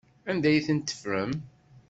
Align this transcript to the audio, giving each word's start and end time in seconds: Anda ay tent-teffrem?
Anda 0.29 0.47
ay 0.49 0.61
tent-teffrem? 0.65 1.33